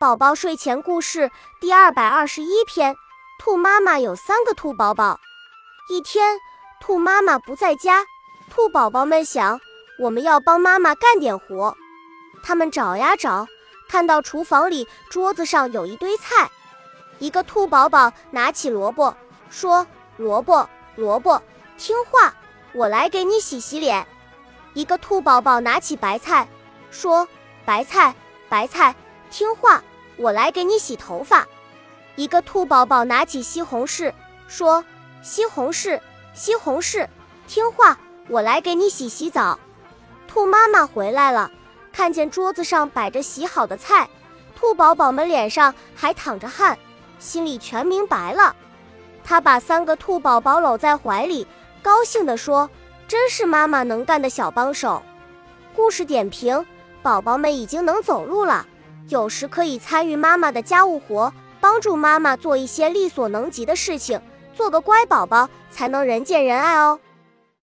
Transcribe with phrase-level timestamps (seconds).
[0.00, 1.28] 宝宝睡前故事
[1.60, 2.94] 第二百二十一篇：
[3.36, 5.18] 兔妈妈有三个兔宝宝。
[5.90, 6.38] 一天，
[6.80, 8.04] 兔妈妈不在家，
[8.48, 9.60] 兔宝宝们想，
[9.98, 11.76] 我们要帮妈妈干点活。
[12.44, 13.48] 他们找呀找，
[13.88, 16.48] 看到厨房里桌子上有一堆菜。
[17.18, 19.12] 一个兔宝宝拿起萝卜，
[19.50, 19.84] 说
[20.16, 21.42] ：“萝卜，萝卜，
[21.76, 22.32] 听话，
[22.72, 24.06] 我来给你洗洗脸。”
[24.74, 26.46] 一个兔宝宝拿起白菜，
[26.88, 27.26] 说
[27.66, 28.14] ：“白菜，
[28.48, 28.94] 白菜，
[29.28, 29.82] 听话。”
[30.18, 31.46] 我来给你洗头发。
[32.16, 34.12] 一个兔宝宝拿起西红柿，
[34.48, 34.84] 说
[35.22, 36.00] ：“西红柿，
[36.34, 37.06] 西红柿，
[37.46, 37.98] 听话，
[38.28, 39.58] 我来给你洗洗澡。”
[40.26, 41.50] 兔妈妈回来了，
[41.92, 44.08] 看见桌子上摆着洗好的菜，
[44.54, 46.76] 兔宝宝们脸上还淌着汗，
[47.18, 48.54] 心里全明白了。
[49.24, 51.46] 他把三个兔宝宝搂在怀里，
[51.82, 52.68] 高兴地说
[53.06, 55.02] ：“真是妈妈能干的小帮手。”
[55.76, 56.66] 故事点评：
[57.02, 58.66] 宝宝们已经能走路了。
[59.08, 64.20] 有时可以参与妈妈的家务活，帮助妈妈做一些力所能及的事情，
[64.54, 67.00] 做个乖宝宝，才能人见人爱哦。